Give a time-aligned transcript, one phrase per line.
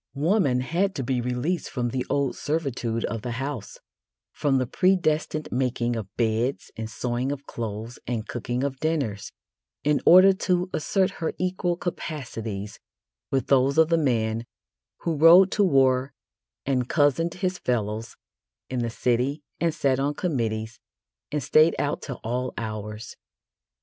[0.15, 3.77] Woman had to be released from the old servitude of the house
[4.31, 9.31] from the predestined making of beds and sewing of clothes and cooking of dinners
[9.83, 12.79] in order to assert her equal capacities
[13.29, 14.45] with those of the man
[15.01, 16.15] who rode to war
[16.65, 18.15] and cozened his fellows
[18.71, 20.79] in the city and sat on committees
[21.31, 23.17] and stayed out till all hours.